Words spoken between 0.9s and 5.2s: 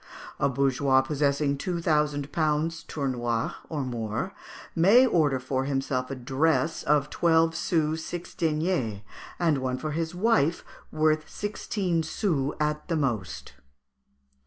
possessing two thousand pounds (tournois) or more, may